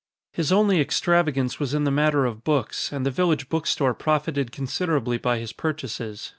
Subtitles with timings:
[0.33, 4.51] His only extravagance was in the matter of books, and the village book store profited
[4.51, 6.27] considerably by his purchases.